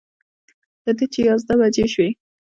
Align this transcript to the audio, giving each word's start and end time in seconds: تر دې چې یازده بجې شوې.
تر 0.83 0.93
دې 0.97 1.05
چې 1.13 1.19
یازده 1.29 1.53
بجې 1.59 1.85
شوې. 1.93 2.09